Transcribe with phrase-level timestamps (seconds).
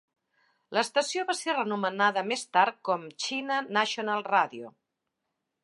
[0.77, 4.73] L'estació va ser renomenada més tard com China National Radio.